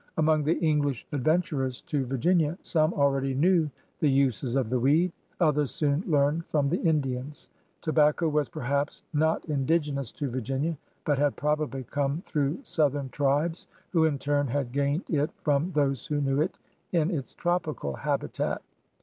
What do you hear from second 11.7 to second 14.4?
come through southern tribes who in